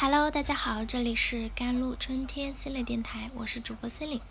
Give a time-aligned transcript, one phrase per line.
[0.00, 4.22] Hello，大家好，这里是甘露春天系列电台，我是主播 c e l i n e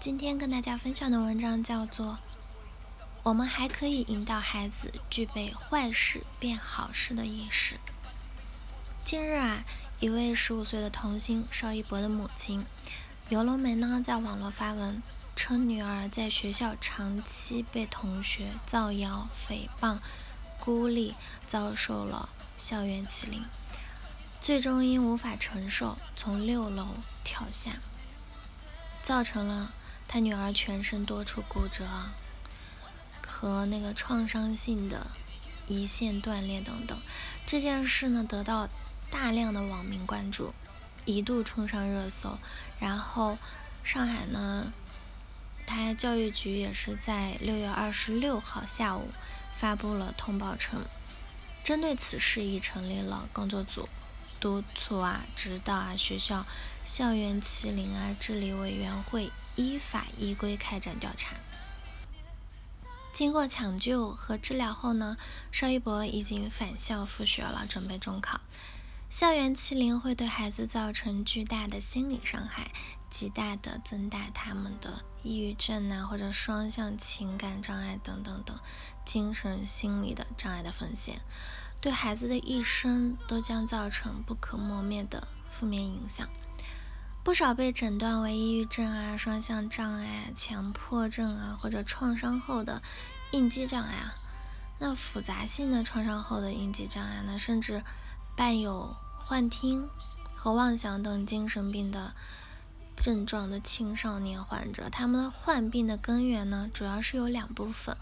[0.00, 2.06] 今天跟大家分享的文章叫做
[3.22, 7.74] 《我们还可以引导孩子具备坏事变好事的意识》。
[9.04, 9.62] 近日啊，
[10.00, 12.64] 一位十五岁的童星邵一博的母亲
[13.28, 15.02] 尤龙梅呢，在网络发文
[15.36, 19.98] 称，女儿在学校长期被同学造谣、诽谤、
[20.58, 21.14] 孤立，
[21.46, 23.44] 遭受了校园欺凌。
[24.40, 26.86] 最终因无法承受，从六楼
[27.24, 27.72] 跳下，
[29.02, 29.74] 造成了
[30.06, 31.84] 他女儿全身多处骨折
[33.26, 35.08] 和那个创伤性的
[35.68, 36.98] 胰腺断裂等等。
[37.46, 38.68] 这件事呢，得到
[39.10, 40.54] 大量的网民关注，
[41.04, 42.38] 一度冲上热搜。
[42.78, 43.36] 然后
[43.84, 44.72] 上海呢，
[45.66, 49.10] 他教育局也是在六月二十六号下午
[49.58, 50.84] 发布了通报称，
[51.62, 53.88] 针对此事已成立了工作组。
[54.40, 56.46] 督促啊，指导啊，学校
[56.84, 61.36] 校园欺凌啊治理委员会依法依规开展调查。
[63.12, 65.16] 经过抢救和治疗后呢，
[65.50, 68.40] 邵一博已经返校复学了，准备中考。
[69.10, 72.70] 校园欺凌会对孩子造成巨大的心理伤害，
[73.10, 78.56] 极大的增大他们的抑郁症啊或者双向情感障碍等等等
[79.04, 81.22] 精神心理的障碍的风险。
[81.80, 86.28] 对孩子的一生都将造成不可磨灭的负面影响。
[87.22, 92.82] 不少被诊断为抑郁症啊、双向障碍、强迫症啊，或者创伤后的
[93.32, 94.14] 应激障碍啊，
[94.78, 97.84] 那复杂性的创伤后的应激障碍呢，甚至
[98.34, 99.88] 伴有幻听
[100.34, 102.14] 和妄想等精神病的
[102.96, 107.94] 症状的青少年患者，他们患病的根源呢，主要是有两部分，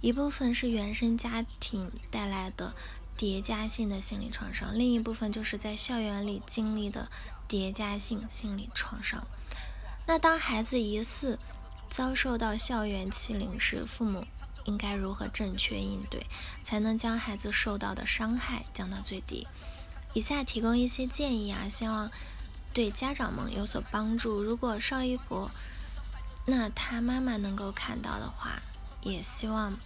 [0.00, 2.74] 一部分是原生家庭带来的。
[3.22, 7.08] 叠加性的心理创伤，另一部分就是在校园里经历的
[7.46, 9.24] 叠加性心理创伤。
[10.08, 11.38] 那当孩子疑似
[11.88, 14.26] 遭受到校园欺凌时，父母
[14.64, 16.26] 应该如何正确应对，
[16.64, 19.46] 才能将孩子受到的伤害降到最低？
[20.14, 22.10] 以下提供一些建议啊，希望
[22.74, 24.42] 对家长们有所帮助。
[24.42, 25.48] 如果邵一博，
[26.46, 28.60] 那他妈妈能够看到的话，
[29.02, 29.78] 也希望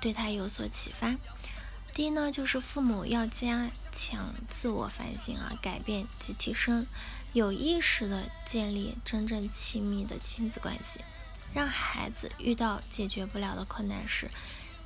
[0.00, 1.16] 对他有所启发。
[1.98, 6.86] 第一呢，就是父母要加强自我反省啊，改变及提升，
[7.32, 11.00] 有意识的建立真正亲密的亲子关系，
[11.52, 14.30] 让孩子遇到解决不了的困难时，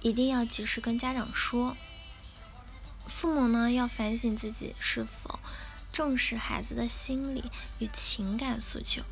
[0.01, 1.77] 一定要及时跟家长说。
[3.07, 5.39] 父母呢，要反省自己是否
[5.93, 7.45] 重视孩子的心理
[7.79, 9.03] 与情感诉求，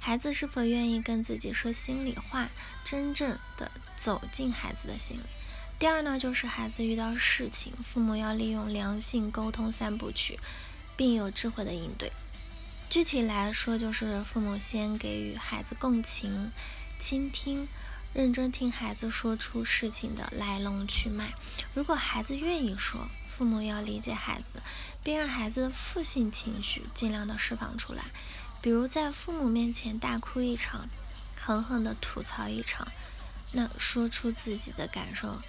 [0.00, 2.48] 孩子是否愿意跟自己说心里话，
[2.84, 5.22] 真正的走进孩子的心里。
[5.76, 10.38] 第二呢，就是孩子遇到事情，父母要利用良性沟通三部曲，
[10.96, 12.12] 并有智慧的应对。
[12.88, 16.52] 具体来说，就是父母先给予孩子共情、
[16.98, 17.68] 倾听，
[18.14, 21.34] 认真听孩子说出事情的来龙去脉。
[21.74, 24.62] 如果孩子愿意说，父母要理解孩子，
[25.02, 28.04] 并让孩子的负性情绪尽量的释放出来，
[28.62, 30.88] 比如在父母面前大哭一场，
[31.36, 32.86] 狠狠的吐槽一场，
[33.52, 35.42] 那说出自己的感受。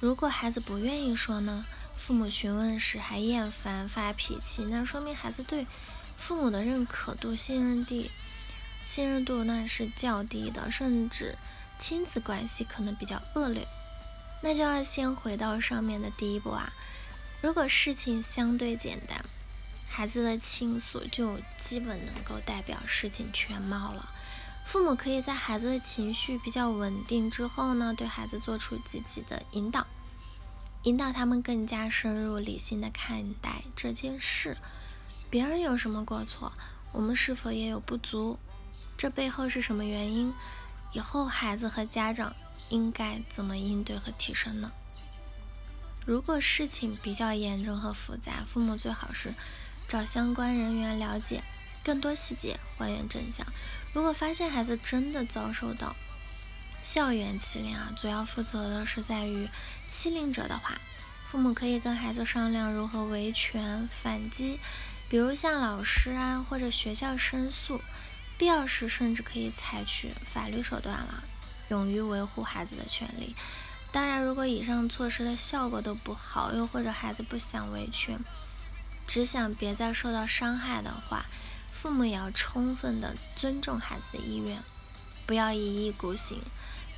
[0.00, 1.66] 如果孩子不愿意说呢？
[1.98, 5.66] 父母询问时还厌烦发脾气，那说明孩子对
[6.16, 8.10] 父母的认可度、信任地、
[8.86, 11.36] 信任度那是较低的，甚至
[11.78, 13.68] 亲子关系可能比较恶劣。
[14.42, 16.72] 那就要先回到上面的第一步啊。
[17.42, 19.22] 如果事情相对简单，
[19.90, 24.08] 孩子的倾诉就基本能够代表事情全貌了。
[24.70, 29.84] 父母可以在孩子的情绪比较稳定之后呢，对孩子做出积极的引导，
[30.84, 34.56] 引导他们更加深入理性的看待这件事。
[35.28, 36.52] 别人有什么过错，
[36.92, 38.38] 我们是否也有不足？
[38.96, 40.32] 这背后是什么原因？
[40.92, 42.32] 以后孩子和家长
[42.68, 44.70] 应该怎么应对和提升呢？
[46.06, 49.34] 如果事情比较严重和复杂，父母最好是
[49.88, 51.42] 找相关人员了解
[51.82, 53.44] 更多细节，还原真相。
[53.92, 55.96] 如果发现孩子真的遭受到
[56.82, 59.48] 校园欺凌啊，主要负责的是在于
[59.88, 60.80] 欺凌者的话，
[61.30, 64.60] 父母可以跟孩子商量如何维权反击，
[65.08, 67.82] 比如向老师啊或者学校申诉，
[68.38, 71.24] 必要时甚至可以采取法律手段了，
[71.68, 73.34] 勇于维护孩子的权利。
[73.92, 78.20] 当然，如果以上措施的效果都不好，又或者孩子不想维权，
[79.04, 81.26] 只想别再受到伤害的话。
[81.80, 84.58] 父母也要充分的尊重孩子的意愿，
[85.24, 86.38] 不要一意孤行，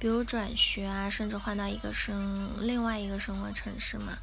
[0.01, 4.19] 比如转学啊，甚至换到一个生另外一个生活城市嘛，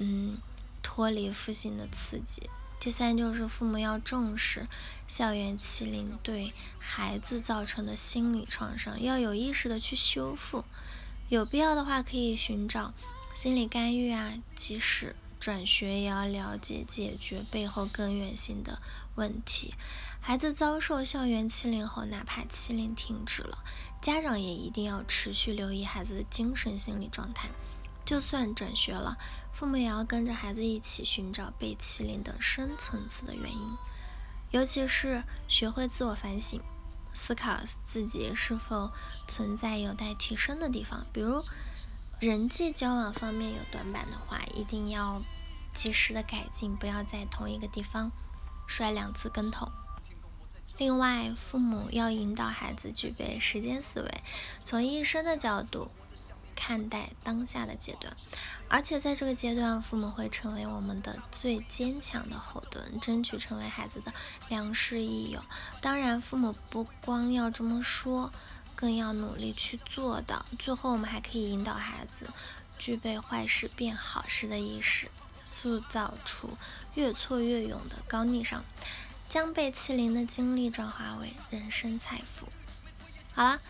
[0.00, 0.38] 嗯，
[0.82, 2.48] 脱离父亲的刺激，
[2.80, 4.66] 第三就是父母要重视
[5.06, 10.64] 校园欺凌对孩子造成的心理创伤，要有意识的去修复。
[11.28, 12.94] 有必要的话，可以寻找
[13.34, 18.80] 心理干预啊，及时转学也要了解解决背后根源性的
[19.16, 19.74] 问题。
[20.20, 23.58] 孩子遭受校园欺凌后，哪怕欺凌停止了，
[24.00, 27.48] 家长也一定要持续留意孩子的精神心理状态。
[28.04, 29.18] 就算转学了，
[29.52, 33.76] 父母也要跟着孩子一起寻找被欺凌的深层次的原因，
[34.52, 36.60] 尤其是学会自我反省，
[37.12, 38.92] 思考自己是否
[39.26, 41.04] 存在有待提升的地方。
[41.12, 41.42] 比如
[42.22, 45.20] 人际交往方面有短板的话，一定要
[45.74, 48.12] 及时的改进，不要在同一个地方
[48.64, 49.72] 摔两次跟头。
[50.78, 54.20] 另外，父母要引导孩子具备时间思维，
[54.64, 55.90] 从一生的角度。
[56.54, 58.14] 看待当下的阶段，
[58.68, 64.12] 而且在这个阶段，父母会成为我们的最坚强的后盾，争取成为孩子的
[64.48, 65.42] 良师益友。
[65.80, 68.30] 当然，父母不光要这么说，
[68.82, 70.44] 更要努力去做到。
[70.58, 72.26] 最后，我们还可以引导孩子
[72.76, 75.08] 具备坏事变好事的意识，
[75.44, 76.58] 塑造出
[76.96, 78.64] 越挫越勇的高逆商，
[79.28, 82.48] 将被欺凌的经历转化为人生财富。
[83.32, 83.60] 好了。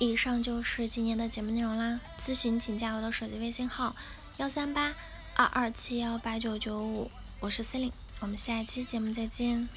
[0.00, 2.00] 以上就是今天的节目内容啦。
[2.18, 3.94] 咨询请加我的手机微信号：
[4.38, 4.92] 幺三八
[5.36, 7.08] 二二七幺八九九五，
[7.38, 9.68] 我是 C e l i n e 我们下一期节目再见。